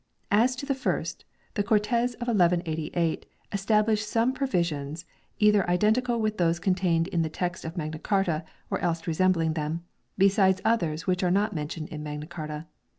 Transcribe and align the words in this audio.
As 0.31 0.55
to 0.55 0.65
the 0.65 0.73
first, 0.73 1.25
the 1.53 1.61
Cortes 1.61 2.15
of 2.15 2.27
1188 2.27 3.23
establish 3.51 4.03
some 4.03 4.33
provisions 4.33 5.05
either 5.37 5.69
identical 5.69 6.19
with 6.19 6.39
those 6.39 6.57
contained 6.57 7.07
in 7.09 7.21
the 7.21 7.29
text 7.29 7.63
of 7.63 7.77
Magna 7.77 7.99
Carta 7.99 8.43
or 8.71 8.79
else 8.79 9.05
resembling 9.05 9.53
them, 9.53 9.81
2 10.17 10.17
besides 10.17 10.59
others 10.65 11.05
which 11.05 11.21
are 11.23 11.29
not 11.29 11.53
mentioned 11.53 11.89
in 11.89 12.01
Magna 12.01 12.25
Carta. 12.25 12.65